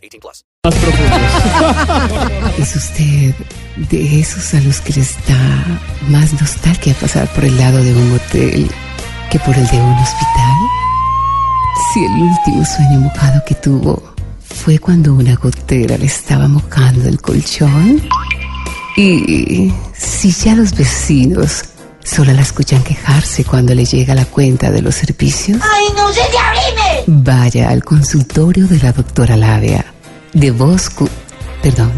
[0.00, 0.44] 18 plus.
[2.58, 3.34] ¿Es usted
[3.76, 8.12] de esos a los que les da más nostalgia pasar por el lado de un
[8.14, 8.70] hotel
[9.30, 10.56] que por el de un hospital?
[11.92, 14.02] Si el último sueño mojado que tuvo
[14.40, 18.02] fue cuando una gotera le estaba mojando el colchón.
[18.96, 21.64] Y si ya los vecinos
[22.04, 25.60] solo la escuchan quejarse cuando le llega la cuenta de los servicios.
[25.62, 26.49] ¡Ay, no se te abrime!
[27.06, 29.84] Vaya al consultorio de la doctora Labia.
[30.32, 30.90] De voz...
[30.90, 31.08] cu-
[31.62, 31.92] Perdón.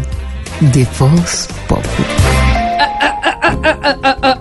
[0.59, 1.83] De voz pop.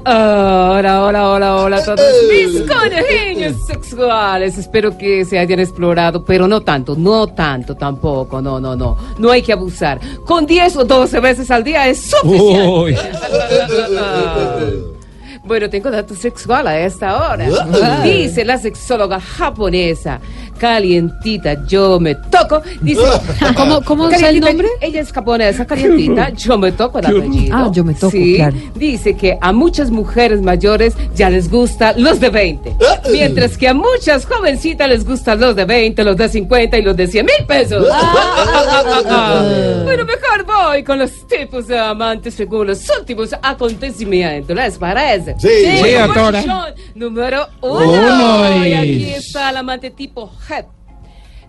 [0.05, 2.01] Hola, hola, hola, hola a todos
[2.31, 4.59] mis conejillos sexuales.
[4.59, 8.97] Espero que se hayan explorado, pero no tanto, no tanto tampoco, no, no, no.
[9.19, 10.01] No hay que abusar.
[10.25, 13.01] Con 10 o 12 veces al día es suficiente.
[15.45, 17.47] Bueno, tengo datos sexual a esta hora.
[18.05, 20.21] Dice la sexóloga japonesa,
[20.57, 22.63] calientita, yo me toco.
[22.81, 23.03] Dice,
[23.57, 24.69] ¿Cómo- cómo es el nombre?
[24.81, 27.57] Ella es japonesa, calientita, yo me toco el apellido.
[27.57, 28.57] Ah, yo me toco, Sí, claro.
[28.77, 32.77] Dice que a muchas mujeres mayores ya les gusta los de 20.
[33.11, 36.97] Mientras que a muchas jovencitas les gustan los de 20, los de 50 y los
[36.97, 37.85] de 100 mil pesos.
[39.85, 44.55] Bueno, mejor voy con los tipos de amantes según los últimos acontecimientos.
[44.57, 45.32] ¿Les parece?
[45.39, 45.49] Sí.
[45.83, 46.43] Sí, doctora.
[46.95, 47.91] Número uno.
[47.93, 50.65] Uno Y aquí está el amante tipo Head.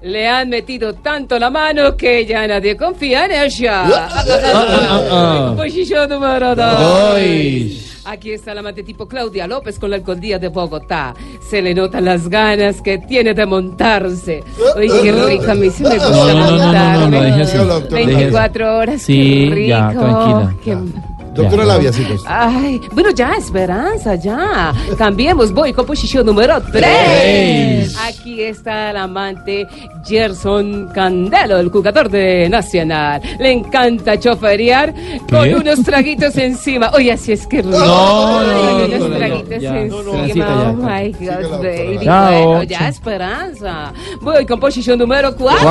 [0.02, 4.10] Le han metido tanto la mano que ya nadie confía en ella.
[5.56, 7.90] Posición número dos.
[8.06, 11.14] Aquí está la amante tipo Claudia López con la alcaldía de Bogotá.
[11.50, 14.44] Se le notan las ganas que tiene de montarse.
[14.76, 17.18] Oye, qué rico, a mí sí me gusta No, no, no, no, no, montarme.
[17.18, 17.52] no, deje así.
[17.54, 18.16] Dígalo, doctor, deje así.
[18.16, 19.68] 24 horas, Sí, qué rico.
[19.70, 20.56] ya, tranquila.
[20.66, 20.78] Qué-
[21.34, 22.22] Doctora Labia, chicos.
[22.28, 24.74] Ay, bueno, ya, Esperanza, ya.
[24.98, 26.72] Cambiemos, voy con posición número 3.
[26.72, 27.98] Tres.
[28.00, 29.68] Aquí está el amante
[30.06, 33.22] Gerson Candelo, el jugador de Nacional.
[33.40, 34.94] Le encanta choferear
[35.30, 36.92] con unos traguitos encima.
[36.94, 37.78] Oye, así es que rico.
[37.80, 39.80] No, no, Con no, unos no, no, traguitos ya.
[39.80, 40.70] encima.
[40.70, 41.98] Oh my God, baby.
[41.98, 43.94] Bueno, ya, Esperanza.
[44.22, 45.64] Voy con posición número 4.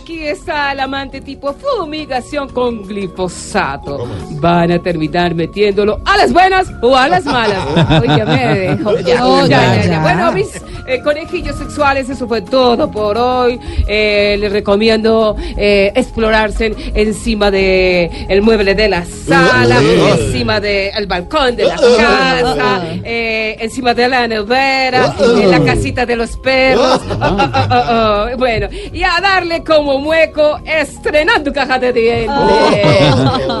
[0.00, 4.06] Aquí está el amante tipo fumigación con glifosato.
[4.40, 7.64] Van a terminar metiéndolo a las buenas o a las malas.
[8.02, 8.98] Oye, me dejo.
[9.00, 9.90] Ya, No, ya, ya, ya, ya.
[9.90, 10.00] ya.
[10.00, 10.48] Bueno, mis
[10.86, 13.58] eh, conejillos sexuales, eso fue todo por hoy.
[13.86, 21.06] Eh, les recomiendo eh, explorarse en- encima de el mueble de la sala, encima del
[21.06, 27.00] balcón de la casa, eh, encima de la nevera, en la casita de los perros.
[27.10, 28.36] Oh, oh, oh, oh, oh.
[28.38, 32.36] Bueno, y a darle como mueco estrenando caja de dientes.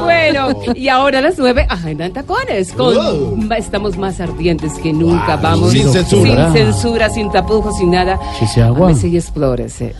[0.02, 2.72] Bueno, y ahora a las nueve, agenda en tacones.
[2.72, 5.36] Con, Estamos más ardientes que nunca.
[5.36, 6.52] Vamos Sin censura.
[6.52, 8.18] sin censura, sin tapujos, sin nada.
[8.38, 8.90] Sí, sí, agua.
[8.90, 9.94] Ámese y explórese.